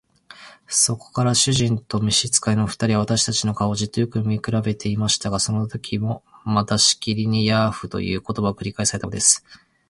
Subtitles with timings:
[0.67, 9.45] それから主人と召使の二人は、私たちの顔をじっとよく見くらべていましたが、そのときもまたしきりに「ヤーフ」という言葉が繰り返されたのです。